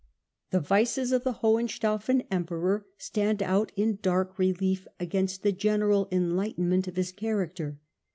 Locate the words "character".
7.11-7.77